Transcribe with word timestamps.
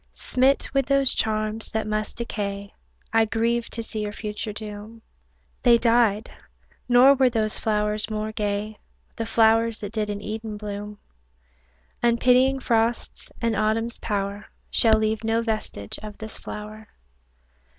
Smit 0.13 0.67
with 0.73 0.87
those 0.87 1.13
charms, 1.13 1.69
that 1.73 1.85
must 1.85 2.17
decay, 2.17 2.73
I 3.13 3.25
grieve 3.25 3.69
to 3.69 3.83
see 3.83 3.99
your 4.01 4.13
future 4.13 4.51
doom; 4.51 5.03
They 5.61 5.77
died 5.77 6.31
nor 6.89 7.13
were 7.13 7.29
those 7.29 7.59
flowers 7.59 8.09
more 8.09 8.31
gay, 8.31 8.79
The 9.17 9.27
flowers 9.27 9.77
that 9.81 9.91
did 9.93 10.09
in 10.09 10.19
Eden 10.19 10.57
bloom; 10.57 10.97
Unpitying 12.01 12.59
frosts 12.59 13.31
and 13.43 13.55
Autumn's 13.55 13.99
power 13.99 14.47
Shall 14.71 14.97
leave 14.97 15.23
no 15.23 15.43
vestige 15.43 15.99
of 16.01 16.17
this 16.17 16.35
flower. 16.35 16.87